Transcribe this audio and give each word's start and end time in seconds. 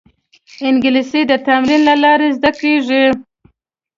انګلیسي 0.67 1.21
د 1.27 1.31
تمرین 1.45 1.81
له 1.89 1.95
لارې 2.03 2.27
زده 2.37 2.51
کېږي 2.61 3.03